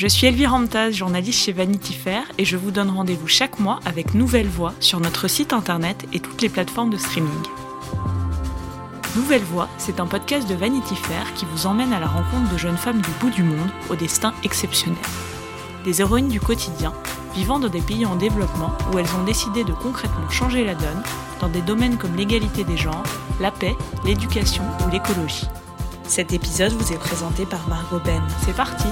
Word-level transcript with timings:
Je 0.00 0.06
suis 0.06 0.26
Elvire 0.26 0.52
Ramtaz, 0.52 0.92
journaliste 0.92 1.40
chez 1.40 1.52
Vanity 1.52 1.92
Fair, 1.92 2.22
et 2.38 2.46
je 2.46 2.56
vous 2.56 2.70
donne 2.70 2.88
rendez-vous 2.88 3.28
chaque 3.28 3.58
mois 3.58 3.80
avec 3.84 4.14
Nouvelle 4.14 4.48
Voix 4.48 4.72
sur 4.80 4.98
notre 4.98 5.28
site 5.28 5.52
internet 5.52 6.06
et 6.14 6.20
toutes 6.20 6.40
les 6.40 6.48
plateformes 6.48 6.88
de 6.88 6.96
streaming. 6.96 7.28
Nouvelle 9.14 9.42
Voix, 9.42 9.68
c'est 9.76 10.00
un 10.00 10.06
podcast 10.06 10.48
de 10.48 10.54
Vanity 10.54 10.94
Fair 10.96 11.34
qui 11.34 11.44
vous 11.52 11.66
emmène 11.66 11.92
à 11.92 12.00
la 12.00 12.06
rencontre 12.06 12.50
de 12.50 12.56
jeunes 12.56 12.78
femmes 12.78 13.02
du 13.02 13.10
bout 13.20 13.28
du 13.28 13.42
monde 13.42 13.68
au 13.90 13.94
destin 13.94 14.32
exceptionnel. 14.42 14.96
Des 15.84 16.00
héroïnes 16.00 16.28
du 16.28 16.40
quotidien, 16.40 16.94
vivant 17.34 17.58
dans 17.58 17.68
des 17.68 17.82
pays 17.82 18.06
en 18.06 18.16
développement 18.16 18.72
où 18.94 18.98
elles 18.98 19.14
ont 19.20 19.24
décidé 19.24 19.64
de 19.64 19.72
concrètement 19.72 20.30
changer 20.30 20.64
la 20.64 20.76
donne 20.76 21.02
dans 21.42 21.50
des 21.50 21.60
domaines 21.60 21.98
comme 21.98 22.16
l'égalité 22.16 22.64
des 22.64 22.78
genres, 22.78 23.04
la 23.38 23.50
paix, 23.50 23.76
l'éducation 24.06 24.64
ou 24.86 24.90
l'écologie. 24.90 25.46
Cet 26.04 26.32
épisode 26.32 26.72
vous 26.72 26.90
est 26.90 26.98
présenté 26.98 27.44
par 27.44 27.68
Margot 27.68 28.00
Ben. 28.02 28.22
C'est 28.46 28.56
parti 28.56 28.88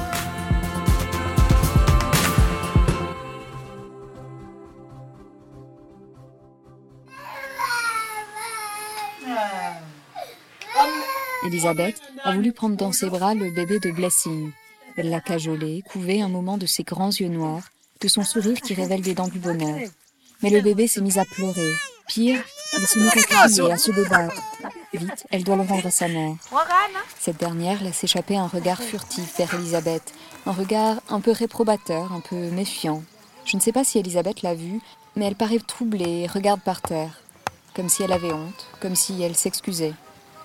Elisabeth 11.48 11.98
a 12.25 12.34
voulu 12.34 12.52
prendre 12.52 12.77
dans 12.77 12.93
ses 12.93 13.09
bras 13.09 13.33
le 13.33 13.51
bébé 13.51 13.79
de 13.80 13.91
Blessing. 13.91 14.51
Elle 14.98 15.09
l'a 15.09 15.20
cajolé, 15.20 15.83
couvé 15.91 16.21
un 16.21 16.29
moment 16.29 16.59
de 16.59 16.66
ses 16.66 16.83
grands 16.83 17.09
yeux 17.09 17.29
noirs, 17.29 17.62
de 18.02 18.09
son 18.09 18.23
sourire 18.23 18.61
qui 18.61 18.74
révèle 18.74 19.01
des 19.01 19.15
dents 19.15 19.29
du 19.29 19.38
bonheur. 19.38 19.79
Mais 20.43 20.51
le 20.51 20.61
bébé 20.61 20.87
s'est 20.87 21.01
mis 21.01 21.19
à 21.19 21.24
pleurer. 21.24 21.73
Pire, 22.07 22.43
il 22.77 22.87
se 22.87 22.98
mit 22.98 23.09
à 23.09 23.12
crier, 23.12 23.73
à 23.73 23.79
se 23.79 23.91
débattre. 23.93 24.43
Vite, 24.93 25.27
elle 25.30 25.43
doit 25.43 25.57
le 25.57 25.62
rendre 25.62 25.87
à 25.87 25.91
sa 25.91 26.09
mère. 26.09 26.34
Cette 27.19 27.38
dernière 27.38 27.83
laisse 27.83 28.05
échapper 28.05 28.37
un 28.37 28.46
regard 28.46 28.83
furtif 28.83 29.38
vers 29.38 29.55
Elisabeth, 29.55 30.12
un 30.45 30.52
regard 30.52 31.01
un 31.09 31.21
peu 31.21 31.33
réprobateur, 31.33 32.12
un 32.12 32.21
peu 32.21 32.51
méfiant. 32.51 33.02
Je 33.46 33.57
ne 33.57 33.62
sais 33.62 33.73
pas 33.73 33.85
si 33.85 33.99
Elisabeth 33.99 34.43
l'a 34.43 34.55
vu, 34.55 34.80
mais 35.16 35.24
elle 35.24 35.35
paraît 35.35 35.59
troublée 35.66 36.24
et 36.24 36.26
regarde 36.26 36.60
par 36.60 36.82
terre, 36.82 37.23
comme 37.74 37.88
si 37.88 38.02
elle 38.02 38.13
avait 38.13 38.32
honte, 38.32 38.66
comme 38.80 38.96
si 38.96 39.23
elle 39.23 39.35
s'excusait. 39.35 39.95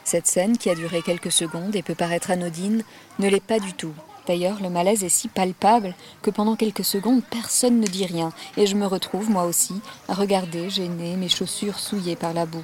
Cette 0.04 0.28
scène, 0.28 0.58
qui 0.58 0.70
a 0.70 0.76
duré 0.76 1.02
quelques 1.02 1.32
secondes 1.32 1.76
et 1.76 1.82
peut 1.82 1.96
paraître 1.96 2.32
anodine, 2.32 2.84
ne 3.20 3.30
l'est 3.30 3.44
pas 3.44 3.60
du 3.60 3.74
tout. 3.74 3.94
D'ailleurs, 4.28 4.62
le 4.62 4.70
malaise 4.70 5.04
est 5.04 5.10
si 5.10 5.28
palpable 5.28 5.96
que 6.22 6.30
pendant 6.30 6.56
quelques 6.56 6.86
secondes, 6.86 7.24
personne 7.30 7.80
ne 7.80 7.88
dit 7.88 8.06
rien, 8.06 8.32
et 8.58 8.68
je 8.68 8.76
me 8.76 8.86
retrouve, 8.86 9.30
moi 9.30 9.46
aussi, 9.46 9.74
à 10.08 10.14
regarder, 10.14 10.70
gênée, 10.70 11.16
mes 11.16 11.30
chaussures 11.30 11.80
souillées 11.80 12.16
par 12.16 12.34
la 12.34 12.46
boue. 12.46 12.64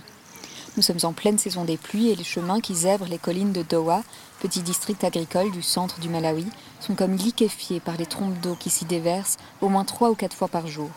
Nous 0.78 0.84
sommes 0.84 1.00
en 1.04 1.14
pleine 1.14 1.38
saison 1.38 1.66
des 1.66 1.78
pluies 1.78 2.10
et 2.10 2.16
les 2.16 2.24
chemins 2.24 2.62
qui 2.62 2.76
zèbrent 2.76 3.08
les 3.10 3.18
collines 3.18 3.52
de 3.52 3.64
Doha, 3.64 4.04
petit 4.40 4.62
district 4.62 5.04
agricole 5.04 5.52
du 5.52 5.62
centre 5.62 6.00
du 6.00 6.08
Malawi, 6.08 6.46
sont 6.80 6.96
comme 6.96 7.16
liquéfiés 7.16 7.80
par 7.80 7.98
les 7.98 8.06
trompes 8.06 8.40
d'eau 8.40 8.56
qui 8.56 8.70
s'y 8.70 8.86
déversent 8.86 9.38
au 9.62 9.68
moins 9.68 9.84
trois 9.84 10.10
ou 10.10 10.16
quatre 10.16 10.36
fois 10.36 10.48
par 10.48 10.68
jour. 10.68 10.90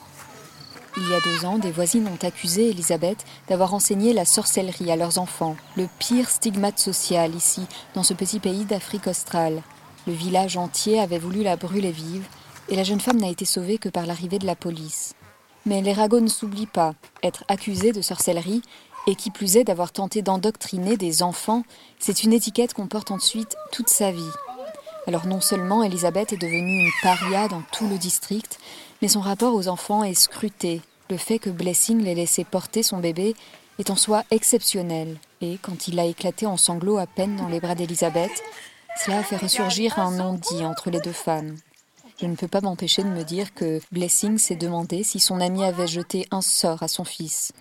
Il 0.98 1.08
y 1.08 1.14
a 1.14 1.20
deux 1.20 1.46
ans, 1.46 1.56
des 1.56 1.70
voisines 1.70 2.06
ont 2.06 2.26
accusé 2.26 2.68
Elisabeth 2.68 3.24
d'avoir 3.48 3.72
enseigné 3.72 4.12
la 4.12 4.26
sorcellerie 4.26 4.90
à 4.90 4.96
leurs 4.96 5.18
enfants, 5.18 5.56
le 5.74 5.88
pire 5.98 6.28
stigmate 6.28 6.78
social 6.78 7.34
ici, 7.34 7.62
dans 7.94 8.02
ce 8.02 8.12
petit 8.12 8.40
pays 8.40 8.66
d'Afrique 8.66 9.06
australe. 9.06 9.62
Le 10.06 10.12
village 10.12 10.58
entier 10.58 11.00
avait 11.00 11.18
voulu 11.18 11.42
la 11.42 11.56
brûler 11.56 11.92
vive, 11.92 12.26
et 12.68 12.76
la 12.76 12.84
jeune 12.84 13.00
femme 13.00 13.20
n'a 13.20 13.30
été 13.30 13.46
sauvée 13.46 13.78
que 13.78 13.88
par 13.88 14.04
l'arrivée 14.04 14.38
de 14.38 14.46
la 14.46 14.54
police. 14.54 15.14
Mais 15.64 15.80
les 15.80 15.94
ne 15.94 16.28
s'oublient 16.28 16.66
pas. 16.66 16.94
Être 17.22 17.44
accusé 17.48 17.92
de 17.92 18.02
sorcellerie, 18.02 18.62
et 19.06 19.14
qui 19.14 19.30
plus 19.30 19.56
est 19.56 19.64
d'avoir 19.64 19.92
tenté 19.92 20.20
d'endoctriner 20.20 20.98
des 20.98 21.22
enfants, 21.22 21.64
c'est 21.98 22.22
une 22.22 22.34
étiquette 22.34 22.74
qu'on 22.74 22.86
porte 22.86 23.10
ensuite 23.10 23.56
toute 23.72 23.88
sa 23.88 24.12
vie. 24.12 24.30
Alors 25.06 25.26
non 25.26 25.40
seulement 25.40 25.82
Elisabeth 25.82 26.32
est 26.32 26.40
devenue 26.40 26.84
une 26.84 26.92
paria 27.02 27.48
dans 27.48 27.62
tout 27.72 27.88
le 27.88 27.98
district, 27.98 28.58
mais 29.00 29.08
son 29.08 29.20
rapport 29.20 29.54
aux 29.54 29.68
enfants 29.68 30.04
est 30.04 30.14
scruté. 30.14 30.80
Le 31.10 31.16
fait 31.16 31.38
que 31.38 31.50
Blessing 31.50 32.02
l'ait 32.02 32.14
laissé 32.14 32.44
porter 32.44 32.82
son 32.82 32.98
bébé 32.98 33.34
est 33.78 33.90
en 33.90 33.96
soi 33.96 34.22
exceptionnel. 34.30 35.18
Et 35.40 35.58
quand 35.60 35.88
il 35.88 35.98
a 35.98 36.04
éclaté 36.04 36.46
en 36.46 36.56
sanglots 36.56 36.98
à 36.98 37.06
peine 37.06 37.36
dans 37.36 37.48
les 37.48 37.60
bras 37.60 37.74
d'Elisabeth, 37.74 38.30
cela 39.04 39.18
a 39.18 39.22
fait 39.22 39.36
ressurgir 39.36 39.98
un 39.98 40.12
non-dit 40.12 40.64
entre 40.64 40.90
les 40.90 41.00
deux 41.00 41.12
femmes. 41.12 41.56
Je 42.20 42.26
ne 42.26 42.36
peux 42.36 42.46
pas 42.46 42.60
m'empêcher 42.60 43.02
de 43.02 43.08
me 43.08 43.24
dire 43.24 43.52
que 43.54 43.80
Blessing 43.90 44.38
s'est 44.38 44.54
demandé 44.54 45.02
si 45.02 45.18
son 45.18 45.40
ami 45.40 45.64
avait 45.64 45.88
jeté 45.88 46.28
un 46.30 46.42
sort 46.42 46.82
à 46.82 46.88
son 46.88 47.04
fils. 47.04 47.52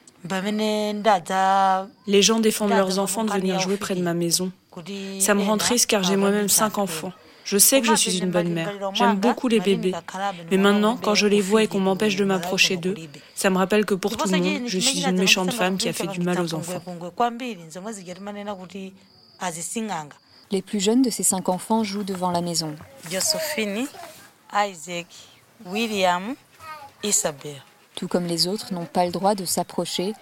Les 2.08 2.22
gens 2.22 2.40
défendent 2.40 2.70
leurs 2.70 3.00
enfants 3.00 3.24
de 3.24 3.32
venir 3.32 3.60
jouer 3.60 3.78
près 3.78 3.96
de 3.96 4.04
ma 4.04 4.14
maison. 4.14 4.52
Ça 5.20 5.34
me 5.34 5.42
rend 5.42 5.58
triste 5.58 5.88
car 5.88 6.04
j'ai 6.04 6.16
moi-même 6.16 6.48
cinq 6.48 6.78
enfants. 6.78 7.12
Je 7.44 7.58
sais 7.58 7.82
que 7.82 7.88
je 7.88 7.96
suis 7.96 8.20
une 8.20 8.32
bonne 8.32 8.50
mère. 8.50 8.72
J'aime 8.94 9.16
beaucoup 9.16 9.48
les 9.48 9.60
bébés. 9.60 9.94
Mais 10.50 10.58
maintenant, 10.58 10.98
quand 10.98 11.16
je 11.16 11.28
les 11.28 11.42
vois 11.42 11.64
et 11.64 11.68
qu'on 11.68 11.80
m'empêche 11.80 12.16
de 12.16 12.26
m'approcher 12.26 12.78
d'eux, 12.78 12.96
ça 13.36 13.50
me 13.50 13.58
rappelle 13.58 13.86
que 13.86 13.94
pour 13.94 14.18
tout 14.18 14.30
le 14.30 14.38
monde, 14.38 14.68
je 14.68 14.80
suis 14.80 15.04
une 15.04 15.18
méchante 15.18 15.54
femme 15.54 15.78
qui 15.78 15.90
a 15.90 15.94
fait 15.94 16.08
du 16.08 16.22
mal 16.22 16.40
aux 16.42 16.54
enfants. 16.54 16.82
Les 20.52 20.62
plus 20.62 20.82
jeunes 20.82 21.02
de 21.02 21.10
ces 21.10 21.24
cinq 21.24 21.48
enfants 21.48 21.84
jouent 21.84 22.04
devant 22.04 22.30
la 22.30 22.42
maison. 22.42 22.76
Josephine, 23.10 23.88
Isaac, 24.54 25.08
William, 25.66 26.36
Isabelle. 27.04 27.64
Tout 27.96 28.08
comme 28.08 28.26
les 28.26 28.48
autres 28.48 28.74
n'ont 28.74 28.86
pas 28.86 29.06
le 29.06 29.12
droit 29.12 29.34
de 29.34 29.46
s'approcher, 29.46 30.14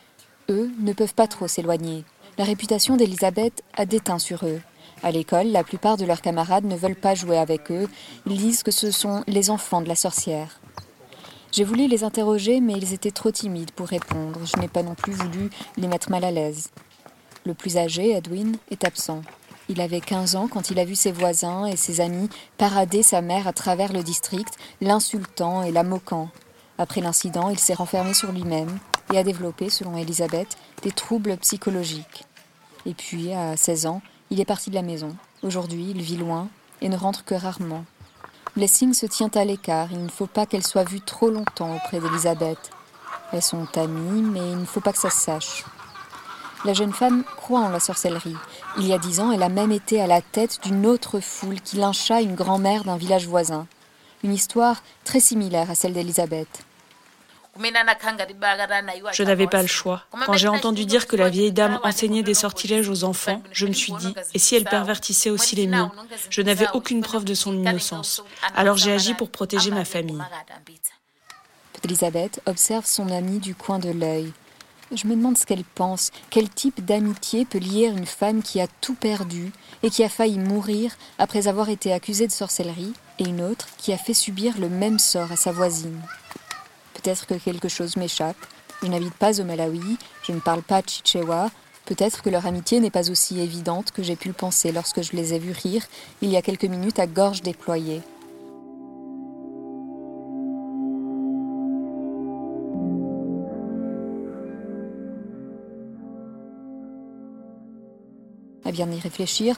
eux 0.49 0.69
ne 0.79 0.93
peuvent 0.93 1.13
pas 1.15 1.27
trop 1.27 1.47
s'éloigner. 1.47 2.03
La 2.37 2.43
réputation 2.43 2.95
d'Elisabeth 2.95 3.63
a 3.73 3.85
déteint 3.85 4.19
sur 4.19 4.45
eux. 4.45 4.61
À 5.01 5.11
l'école, 5.11 5.47
la 5.47 5.63
plupart 5.63 5.97
de 5.97 6.05
leurs 6.05 6.21
camarades 6.21 6.65
ne 6.65 6.75
veulent 6.75 6.95
pas 6.95 7.15
jouer 7.15 7.37
avec 7.37 7.71
eux. 7.71 7.87
Ils 8.27 8.37
disent 8.37 8.63
que 8.63 8.71
ce 8.71 8.91
sont 8.91 9.23
les 9.27 9.49
enfants 9.49 9.81
de 9.81 9.87
la 9.87 9.95
sorcière. 9.95 10.59
J'ai 11.51 11.63
voulu 11.63 11.87
les 11.87 12.03
interroger, 12.03 12.59
mais 12.59 12.73
ils 12.73 12.93
étaient 12.93 13.11
trop 13.11 13.31
timides 13.31 13.71
pour 13.71 13.87
répondre. 13.87 14.39
Je 14.45 14.59
n'ai 14.59 14.67
pas 14.67 14.83
non 14.83 14.95
plus 14.95 15.13
voulu 15.13 15.49
les 15.77 15.87
mettre 15.87 16.11
mal 16.11 16.23
à 16.23 16.31
l'aise. 16.31 16.69
Le 17.45 17.53
plus 17.53 17.77
âgé, 17.77 18.11
Edwin, 18.11 18.57
est 18.69 18.83
absent. 18.83 19.21
Il 19.69 19.81
avait 19.81 20.01
15 20.01 20.35
ans 20.35 20.47
quand 20.47 20.69
il 20.69 20.79
a 20.79 20.85
vu 20.85 20.95
ses 20.95 21.11
voisins 21.11 21.65
et 21.65 21.75
ses 21.75 22.01
amis 22.01 22.29
parader 22.57 23.01
sa 23.01 23.21
mère 23.21 23.47
à 23.47 23.53
travers 23.53 23.93
le 23.93 24.03
district, 24.03 24.53
l'insultant 24.81 25.63
et 25.63 25.71
la 25.71 25.83
moquant. 25.83 26.29
Après 26.77 27.01
l'incident, 27.01 27.49
il 27.49 27.59
s'est 27.59 27.73
renfermé 27.73 28.13
sur 28.13 28.31
lui-même 28.31 28.79
et 29.13 29.17
a 29.17 29.23
développé, 29.23 29.69
selon 29.69 29.97
Elisabeth, 29.97 30.57
des 30.83 30.91
troubles 30.91 31.37
psychologiques. 31.37 32.25
Et 32.85 32.93
puis, 32.93 33.33
à 33.33 33.57
16 33.57 33.85
ans, 33.85 34.01
il 34.31 34.39
est 34.39 34.45
parti 34.45 34.69
de 34.69 34.75
la 34.75 34.81
maison. 34.81 35.15
Aujourd'hui, 35.43 35.87
il 35.89 36.01
vit 36.01 36.17
loin 36.17 36.47
et 36.81 36.89
ne 36.89 36.97
rentre 36.97 37.25
que 37.25 37.35
rarement. 37.35 37.85
Blessing 38.55 38.93
se 38.93 39.05
tient 39.05 39.31
à 39.35 39.45
l'écart. 39.45 39.89
Il 39.91 40.03
ne 40.03 40.09
faut 40.09 40.27
pas 40.27 40.45
qu'elle 40.45 40.65
soit 40.65 40.83
vue 40.83 41.01
trop 41.01 41.29
longtemps 41.29 41.75
auprès 41.75 41.99
d'Elisabeth. 41.99 42.69
Elles 43.31 43.41
sont 43.41 43.67
amies, 43.77 44.21
mais 44.21 44.51
il 44.51 44.57
ne 44.57 44.65
faut 44.65 44.81
pas 44.81 44.91
que 44.91 44.99
ça 44.99 45.09
se 45.09 45.19
sache. 45.19 45.65
La 46.65 46.73
jeune 46.73 46.93
femme 46.93 47.23
croit 47.37 47.61
en 47.61 47.69
la 47.69 47.79
sorcellerie. 47.79 48.35
Il 48.77 48.85
y 48.85 48.93
a 48.93 48.97
dix 48.97 49.19
ans, 49.19 49.31
elle 49.31 49.43
a 49.43 49.49
même 49.49 49.71
été 49.71 50.01
à 50.01 50.07
la 50.07 50.21
tête 50.21 50.59
d'une 50.63 50.85
autre 50.85 51.19
foule 51.19 51.61
qui 51.61 51.77
lyncha 51.77 52.21
une 52.21 52.35
grand-mère 52.35 52.83
d'un 52.83 52.97
village 52.97 53.27
voisin. 53.27 53.65
Une 54.23 54.33
histoire 54.33 54.83
très 55.05 55.21
similaire 55.21 55.71
à 55.71 55.75
celle 55.75 55.93
d'Elisabeth. 55.93 56.65
Je 57.57 59.23
n'avais 59.23 59.47
pas 59.47 59.61
le 59.61 59.67
choix. 59.67 60.03
Quand 60.25 60.33
j'ai 60.33 60.47
entendu 60.47 60.85
dire 60.85 61.07
que 61.07 61.15
la 61.15 61.29
vieille 61.29 61.51
dame 61.51 61.79
enseignait 61.83 62.23
des 62.23 62.33
sortilèges 62.33 62.89
aux 62.89 63.03
enfants, 63.03 63.41
je 63.51 63.65
me 63.65 63.73
suis 63.73 63.93
dit, 63.93 64.13
et 64.33 64.39
si 64.39 64.55
elle 64.55 64.65
pervertissait 64.65 65.29
aussi 65.29 65.55
les 65.55 65.67
miens 65.67 65.91
Je 66.29 66.41
n'avais 66.41 66.67
aucune 66.73 67.01
preuve 67.01 67.25
de 67.25 67.33
son 67.33 67.53
innocence. 67.53 68.23
Alors 68.55 68.77
j'ai 68.77 68.91
agi 68.93 69.13
pour 69.13 69.29
protéger 69.29 69.71
ma 69.71 69.85
famille. 69.85 70.21
Elisabeth 71.83 72.41
observe 72.45 72.85
son 72.85 73.09
amie 73.09 73.39
du 73.39 73.55
coin 73.55 73.79
de 73.79 73.89
l'œil. 73.89 74.33
Je 74.91 75.07
me 75.07 75.15
demande 75.15 75.37
ce 75.37 75.45
qu'elle 75.45 75.63
pense. 75.63 76.11
Quel 76.29 76.49
type 76.49 76.83
d'amitié 76.83 77.45
peut 77.45 77.59
lier 77.59 77.85
une 77.85 78.07
femme 78.07 78.41
qui 78.41 78.59
a 78.59 78.67
tout 78.81 78.95
perdu 78.95 79.51
et 79.83 79.89
qui 79.89 80.03
a 80.03 80.09
failli 80.09 80.39
mourir 80.39 80.91
après 81.19 81.47
avoir 81.47 81.69
été 81.69 81.93
accusée 81.93 82.27
de 82.27 82.31
sorcellerie 82.31 82.93
et 83.19 83.25
une 83.25 83.41
autre 83.41 83.67
qui 83.77 83.93
a 83.93 83.97
fait 83.97 84.13
subir 84.15 84.57
le 84.59 84.67
même 84.67 84.99
sort 84.99 85.31
à 85.31 85.35
sa 85.35 85.51
voisine? 85.51 86.01
Peut-être 87.09 87.25
que 87.25 87.33
quelque 87.43 87.69
chose 87.69 87.97
m'échappe. 87.97 88.37
Je 88.83 88.87
n'habite 88.87 89.15
pas 89.15 89.41
au 89.41 89.43
Malawi, 89.43 89.97
je 90.21 90.31
ne 90.31 90.39
parle 90.39 90.61
pas 90.61 90.83
Chichewa. 90.85 91.49
Peut-être 91.85 92.21
que 92.21 92.29
leur 92.29 92.45
amitié 92.45 92.79
n'est 92.79 92.91
pas 92.91 93.09
aussi 93.09 93.39
évidente 93.39 93.89
que 93.89 94.03
j'ai 94.03 94.15
pu 94.15 94.27
le 94.27 94.35
penser 94.35 94.71
lorsque 94.71 95.01
je 95.01 95.13
les 95.13 95.33
ai 95.33 95.39
vus 95.39 95.53
rire 95.53 95.83
il 96.21 96.29
y 96.29 96.37
a 96.37 96.43
quelques 96.43 96.65
minutes 96.65 96.99
à 96.99 97.07
gorge 97.07 97.41
déployée. 97.41 98.03
À 108.65 108.71
bien 108.71 108.91
y 108.91 108.99
réfléchir, 108.99 109.55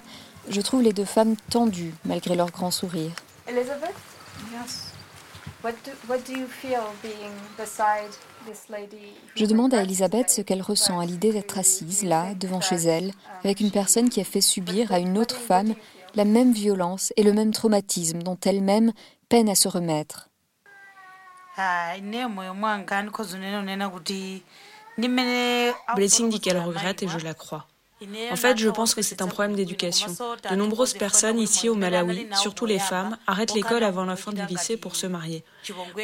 je 0.47 0.61
trouve 0.61 0.83
les 0.83 0.93
deux 0.93 1.03
femmes 1.03 1.35
tendues 1.49 1.93
malgré 2.05 2.37
leur 2.37 2.49
grand 2.49 2.71
sourire. 2.71 3.11
Je 9.35 9.45
demande 9.45 9.73
à 9.73 9.83
Elisabeth 9.83 10.29
ce 10.29 10.41
qu'elle 10.41 10.61
ressent 10.61 10.99
à 10.99 11.05
l'idée 11.05 11.31
d'être 11.31 11.57
assise 11.57 12.03
là, 12.03 12.33
devant 12.35 12.61
chez 12.61 12.77
elle, 12.77 13.13
avec 13.43 13.59
une 13.59 13.71
personne 13.71 14.09
qui 14.09 14.19
a 14.21 14.23
fait 14.23 14.41
subir 14.41 14.91
à 14.91 14.99
une 14.99 15.17
autre 15.17 15.35
femme 15.35 15.75
la 16.15 16.25
même 16.25 16.51
violence 16.51 17.13
et 17.15 17.23
le 17.23 17.33
même 17.33 17.51
traumatisme 17.51 18.21
dont 18.21 18.37
elle-même 18.43 18.91
peine 19.29 19.49
à 19.49 19.55
se 19.55 19.67
remettre. 19.67 20.29
Blessing 25.95 26.29
dit 26.29 26.39
qu'elle 26.39 26.59
regrette 26.59 27.03
et 27.03 27.07
je 27.07 27.19
la 27.19 27.33
crois. 27.33 27.67
En 28.31 28.35
fait, 28.35 28.57
je 28.57 28.69
pense 28.69 28.95
que 28.95 29.01
c'est 29.01 29.21
un 29.21 29.27
problème 29.27 29.55
d'éducation. 29.55 30.07
De 30.49 30.55
nombreuses 30.55 30.93
personnes 30.93 31.39
ici 31.39 31.69
au 31.69 31.75
Malawi, 31.75 32.27
surtout 32.33 32.65
les 32.65 32.79
femmes, 32.79 33.17
arrêtent 33.27 33.53
l'école 33.53 33.83
avant 33.83 34.05
la 34.05 34.15
fin 34.15 34.31
du 34.31 34.41
lycée 34.45 34.77
pour 34.77 34.95
se 34.95 35.07
marier. 35.07 35.43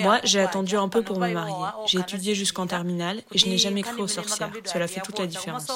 Moi, 0.02 0.20
j'ai 0.24 0.40
attendu 0.40 0.78
un 0.78 0.90
peu 0.90 1.02
pour 1.02 1.20
me 1.20 1.32
marier. 1.32 1.66
J'ai 1.88 2.00
étudié 2.00 2.36
jusqu'en 2.36 2.68
terminale 2.68 3.22
et 3.34 3.38
je 3.38 3.48
n'ai 3.48 3.58
jamais 3.58 3.82
cru 3.82 4.02
aux 4.02 4.08
sorcières. 4.08 4.52
Cela 4.66 4.88
fait 4.88 5.02
toute 5.02 5.20
la 5.20 5.26
différence. 5.26 5.68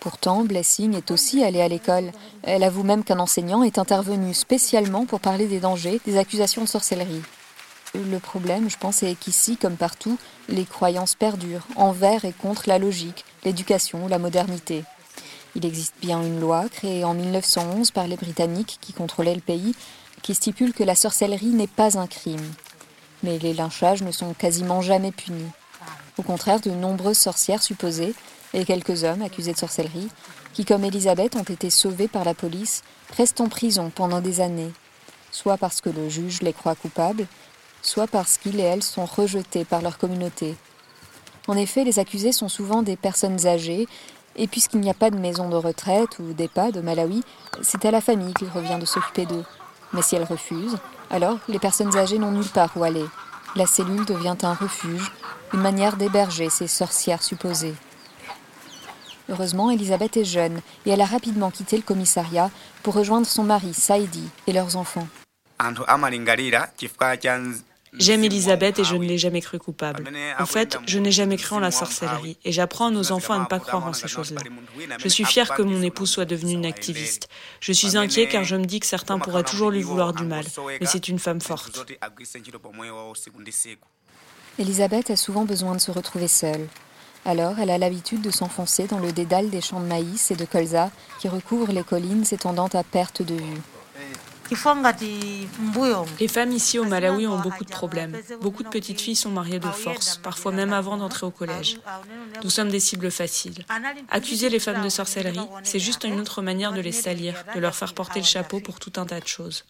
Pourtant, 0.00 0.44
Blessing 0.44 0.94
est 0.94 1.10
aussi 1.10 1.44
allée 1.44 1.60
à 1.60 1.68
l'école. 1.68 2.12
Elle 2.42 2.62
avoue 2.62 2.82
même 2.82 3.04
qu'un 3.04 3.18
enseignant 3.18 3.62
est 3.62 3.78
intervenu 3.78 4.32
spécialement 4.34 5.04
pour 5.04 5.20
parler 5.20 5.46
des 5.46 5.60
dangers 5.60 6.00
des 6.04 6.16
accusations 6.16 6.62
de 6.62 6.68
sorcellerie. 6.68 7.22
Le 7.94 8.18
problème, 8.18 8.68
je 8.68 8.76
pense, 8.76 9.02
est 9.02 9.14
qu'ici, 9.14 9.56
comme 9.56 9.76
partout, 9.76 10.18
les 10.48 10.64
croyances 10.64 11.14
perdurent, 11.14 11.66
envers 11.76 12.24
et 12.24 12.32
contre 12.32 12.64
la 12.66 12.78
logique, 12.78 13.24
l'éducation, 13.44 14.08
la 14.08 14.18
modernité. 14.18 14.84
Il 15.54 15.64
existe 15.64 15.94
bien 16.02 16.20
une 16.20 16.40
loi 16.40 16.68
créée 16.68 17.04
en 17.04 17.14
1911 17.14 17.90
par 17.90 18.06
les 18.06 18.16
Britanniques 18.16 18.78
qui 18.82 18.92
contrôlaient 18.92 19.34
le 19.34 19.40
pays, 19.40 19.74
qui 20.22 20.34
stipule 20.34 20.74
que 20.74 20.84
la 20.84 20.94
sorcellerie 20.94 21.46
n'est 21.46 21.66
pas 21.66 21.98
un 21.98 22.06
crime. 22.06 22.52
Mais 23.22 23.38
les 23.38 23.54
lynchages 23.54 24.02
ne 24.02 24.12
sont 24.12 24.34
quasiment 24.34 24.82
jamais 24.82 25.12
punis. 25.12 25.50
Au 26.18 26.22
contraire, 26.22 26.60
de 26.60 26.70
nombreuses 26.70 27.18
sorcières 27.18 27.62
supposées, 27.62 28.14
et 28.52 28.64
quelques 28.64 29.04
hommes 29.04 29.22
accusés 29.22 29.52
de 29.52 29.58
sorcellerie, 29.58 30.08
qui, 30.52 30.64
comme 30.64 30.84
Elisabeth, 30.84 31.36
ont 31.36 31.42
été 31.42 31.70
sauvés 31.70 32.08
par 32.08 32.24
la 32.24 32.34
police, 32.34 32.82
restent 33.16 33.40
en 33.40 33.48
prison 33.48 33.90
pendant 33.94 34.20
des 34.20 34.40
années, 34.40 34.72
soit 35.30 35.56
parce 35.56 35.80
que 35.80 35.90
le 35.90 36.08
juge 36.08 36.42
les 36.42 36.52
croit 36.52 36.74
coupables, 36.74 37.26
soit 37.86 38.06
parce 38.06 38.36
qu'ils 38.38 38.58
et 38.60 38.64
elles 38.64 38.82
sont 38.82 39.06
rejetés 39.06 39.64
par 39.64 39.80
leur 39.80 39.98
communauté. 39.98 40.56
En 41.48 41.56
effet, 41.56 41.84
les 41.84 41.98
accusés 41.98 42.32
sont 42.32 42.48
souvent 42.48 42.82
des 42.82 42.96
personnes 42.96 43.46
âgées, 43.46 43.86
et 44.34 44.48
puisqu'il 44.48 44.80
n'y 44.80 44.90
a 44.90 44.94
pas 44.94 45.10
de 45.10 45.18
maison 45.18 45.48
de 45.48 45.56
retraite 45.56 46.18
ou 46.18 46.32
d'EHPAD 46.32 46.76
au 46.76 46.82
Malawi, 46.82 47.22
c'est 47.62 47.84
à 47.84 47.90
la 47.90 48.00
famille 48.00 48.34
qu'il 48.34 48.48
revient 48.48 48.78
de 48.80 48.84
s'occuper 48.84 49.24
d'eux. 49.24 49.44
Mais 49.92 50.02
si 50.02 50.16
elles 50.16 50.24
refusent, 50.24 50.78
alors 51.10 51.38
les 51.48 51.58
personnes 51.58 51.96
âgées 51.96 52.18
n'ont 52.18 52.32
nulle 52.32 52.48
part 52.48 52.72
où 52.76 52.82
aller. 52.82 53.04
La 53.54 53.66
cellule 53.66 54.04
devient 54.04 54.36
un 54.42 54.54
refuge, 54.54 55.12
une 55.54 55.60
manière 55.60 55.96
d'héberger 55.96 56.50
ces 56.50 56.66
sorcières 56.66 57.22
supposées. 57.22 57.74
Heureusement, 59.28 59.70
Elisabeth 59.70 60.16
est 60.16 60.24
jeune 60.24 60.60
et 60.84 60.90
elle 60.90 61.00
a 61.00 61.06
rapidement 61.06 61.50
quitté 61.50 61.76
le 61.76 61.82
commissariat 61.82 62.50
pour 62.82 62.94
rejoindre 62.94 63.26
son 63.26 63.44
mari, 63.44 63.72
Saidi, 63.72 64.28
et 64.46 64.52
leurs 64.52 64.76
enfants. 64.76 65.08
J'aime 67.98 68.24
Elisabeth 68.24 68.78
et 68.78 68.84
je 68.84 68.96
ne 68.96 69.04
l'ai 69.04 69.18
jamais 69.18 69.40
cru 69.40 69.58
coupable. 69.58 70.04
En 70.38 70.46
fait, 70.46 70.78
je 70.86 70.98
n'ai 70.98 71.12
jamais 71.12 71.36
cru 71.36 71.56
en 71.56 71.60
la 71.60 71.70
sorcellerie 71.70 72.36
et 72.44 72.52
j'apprends 72.52 72.86
à 72.86 72.90
nos 72.90 73.12
enfants 73.12 73.34
à 73.34 73.38
ne 73.38 73.44
pas 73.44 73.58
croire 73.58 73.86
en 73.86 73.92
ces 73.92 74.08
choses-là. 74.08 74.40
Je 74.98 75.08
suis 75.08 75.24
fière 75.24 75.54
que 75.54 75.62
mon 75.62 75.82
épouse 75.82 76.10
soit 76.10 76.24
devenue 76.24 76.52
une 76.52 76.66
activiste. 76.66 77.28
Je 77.60 77.72
suis 77.72 77.96
inquiet 77.96 78.28
car 78.28 78.44
je 78.44 78.56
me 78.56 78.64
dis 78.64 78.80
que 78.80 78.86
certains 78.86 79.18
pourraient 79.18 79.44
toujours 79.44 79.70
lui 79.70 79.82
vouloir 79.82 80.12
du 80.12 80.24
mal, 80.24 80.44
mais 80.80 80.86
c'est 80.86 81.08
une 81.08 81.18
femme 81.18 81.40
forte. 81.40 81.86
Elisabeth 84.58 85.10
a 85.10 85.16
souvent 85.16 85.44
besoin 85.44 85.74
de 85.74 85.80
se 85.80 85.90
retrouver 85.90 86.28
seule. 86.28 86.66
Alors, 87.26 87.58
elle 87.58 87.70
a 87.70 87.78
l'habitude 87.78 88.22
de 88.22 88.30
s'enfoncer 88.30 88.86
dans 88.86 89.00
le 89.00 89.10
dédale 89.10 89.50
des 89.50 89.60
champs 89.60 89.80
de 89.80 89.86
maïs 89.86 90.30
et 90.30 90.36
de 90.36 90.44
colza 90.44 90.90
qui 91.18 91.28
recouvrent 91.28 91.72
les 91.72 91.82
collines 91.82 92.24
s'étendant 92.24 92.68
à 92.68 92.84
perte 92.84 93.20
de 93.20 93.34
vue. 93.34 93.60
Les 94.50 96.28
femmes 96.28 96.52
ici 96.52 96.78
au 96.78 96.84
Malawi 96.84 97.26
ont 97.26 97.40
beaucoup 97.40 97.64
de 97.64 97.70
problèmes. 97.70 98.16
Beaucoup 98.40 98.62
de 98.62 98.68
petites 98.68 99.00
filles 99.00 99.16
sont 99.16 99.30
mariées 99.30 99.58
de 99.58 99.68
force, 99.68 100.18
parfois 100.18 100.52
même 100.52 100.72
avant 100.72 100.96
d'entrer 100.96 101.26
au 101.26 101.30
collège. 101.30 101.78
Nous 102.44 102.50
sommes 102.50 102.68
des 102.68 102.80
cibles 102.80 103.10
faciles. 103.10 103.64
Accuser 104.10 104.48
les 104.48 104.60
femmes 104.60 104.82
de 104.82 104.88
sorcellerie, 104.88 105.48
c'est 105.64 105.78
juste 105.78 106.04
une 106.04 106.20
autre 106.20 106.42
manière 106.42 106.72
de 106.72 106.80
les 106.80 106.92
salir, 106.92 107.34
de 107.54 107.60
leur 107.60 107.74
faire 107.74 107.94
porter 107.94 108.20
le 108.20 108.26
chapeau 108.26 108.60
pour 108.60 108.78
tout 108.78 108.92
un 108.96 109.06
tas 109.06 109.20
de 109.20 109.26
choses. 109.26 109.64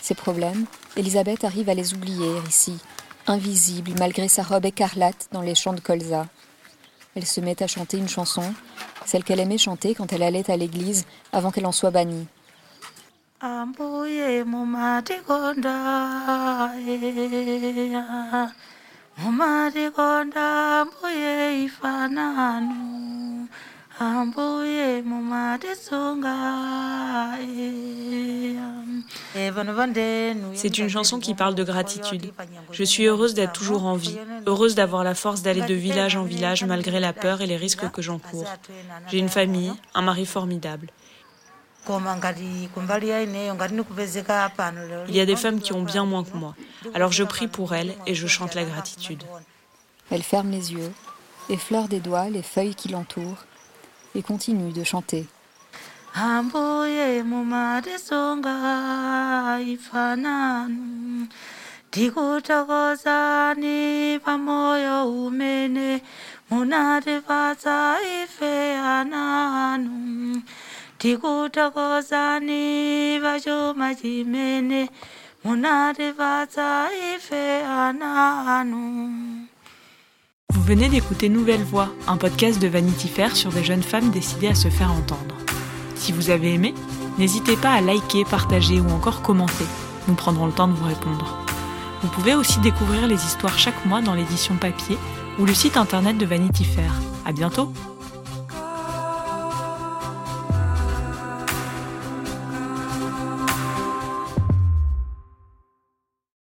Ces 0.00 0.14
problèmes, 0.14 0.66
Elisabeth 0.96 1.44
arrive 1.44 1.68
à 1.70 1.74
les 1.74 1.94
oublier 1.94 2.30
ici, 2.48 2.76
invisible 3.26 3.92
malgré 3.98 4.28
sa 4.28 4.42
robe 4.42 4.66
écarlate 4.66 5.28
dans 5.32 5.40
les 5.40 5.54
champs 5.54 5.72
de 5.72 5.80
colza. 5.80 6.26
Elle 7.14 7.26
se 7.26 7.40
met 7.40 7.62
à 7.62 7.68
chanter 7.68 7.96
une 7.96 8.08
chanson, 8.08 8.52
celle 9.06 9.24
qu'elle 9.24 9.40
aimait 9.40 9.56
chanter 9.56 9.94
quand 9.94 10.12
elle 10.12 10.24
allait 10.24 10.50
à 10.50 10.56
l'église 10.56 11.06
avant 11.32 11.52
qu'elle 11.52 11.66
en 11.66 11.72
soit 11.72 11.92
bannie. 11.92 12.26
Ambuye 13.40 14.44
mumatikonda 14.44 15.76
eya 16.88 18.52
mumatikonda 19.18 20.44
ambuye 20.80 21.64
ifananu. 21.64 23.48
Ambuye 24.00 25.02
mumatisunga 25.02 26.34
C'est 30.54 30.78
une 30.78 30.88
chanson 30.88 31.20
qui 31.20 31.34
parle 31.34 31.54
de 31.54 31.62
gratitude. 31.62 32.32
Je 32.72 32.82
suis 32.82 33.04
heureuse 33.04 33.34
d'être 33.34 33.52
toujours 33.52 33.86
en 33.86 33.94
vie, 33.94 34.18
heureuse 34.46 34.74
d'avoir 34.74 35.04
la 35.04 35.14
force 35.14 35.42
d'aller 35.42 35.62
de 35.62 35.74
village 35.74 36.16
en 36.16 36.24
village 36.24 36.64
malgré 36.64 36.98
la 36.98 37.12
peur 37.12 37.40
et 37.40 37.46
les 37.46 37.56
risques 37.56 37.88
que 37.90 38.02
j'encours. 38.02 38.52
J'ai 39.08 39.18
une 39.18 39.28
famille, 39.28 39.72
un 39.94 40.02
mari 40.02 40.26
formidable. 40.26 40.88
Il 45.08 45.14
y 45.14 45.20
a 45.20 45.26
des 45.26 45.36
femmes 45.36 45.60
qui 45.60 45.72
ont 45.72 45.82
bien 45.82 46.04
moins 46.04 46.24
que 46.24 46.36
moi. 46.36 46.54
Alors 46.94 47.12
je 47.12 47.24
prie 47.24 47.48
pour 47.48 47.74
elles 47.74 47.94
et 48.06 48.14
je 48.14 48.26
chante 48.26 48.54
la 48.54 48.64
gratitude. 48.64 49.22
Elle 50.10 50.22
ferme 50.22 50.50
les 50.50 50.72
yeux, 50.72 50.92
effleure 51.48 51.88
des 51.88 52.00
doigts 52.00 52.28
les 52.28 52.42
feuilles 52.42 52.74
qui 52.74 52.88
l'entourent 52.88 53.44
et 54.14 54.22
continue 54.22 54.72
de 54.72 54.84
chanter. 54.84 55.26
Vous 80.48 80.62
venez 80.62 80.88
d'écouter 80.88 81.28
Nouvelle 81.28 81.62
Voix, 81.62 81.90
un 82.08 82.16
podcast 82.16 82.58
de 82.58 82.68
Vanity 82.68 83.08
Fair 83.08 83.36
sur 83.36 83.50
des 83.52 83.62
jeunes 83.62 83.82
femmes 83.82 84.12
décidées 84.12 84.48
à 84.48 84.54
se 84.54 84.68
faire 84.68 84.92
entendre. 84.92 85.36
Si 85.94 86.10
vous 86.10 86.30
avez 86.30 86.54
aimé, 86.54 86.72
n'hésitez 87.18 87.56
pas 87.56 87.72
à 87.72 87.82
liker, 87.82 88.24
partager 88.24 88.80
ou 88.80 88.88
encore 88.88 89.20
commenter. 89.20 89.66
Nous 90.08 90.14
prendrons 90.14 90.46
le 90.46 90.52
temps 90.52 90.68
de 90.68 90.72
vous 90.72 90.88
répondre. 90.88 91.38
Vous 92.00 92.08
pouvez 92.08 92.34
aussi 92.34 92.60
découvrir 92.60 93.06
les 93.08 93.22
histoires 93.26 93.58
chaque 93.58 93.84
mois 93.84 94.00
dans 94.00 94.14
l'édition 94.14 94.56
papier 94.56 94.96
ou 95.38 95.44
le 95.44 95.52
site 95.52 95.76
internet 95.76 96.16
de 96.16 96.24
Vanity 96.24 96.64
Fair. 96.64 96.94
À 97.26 97.32
bientôt! 97.32 97.70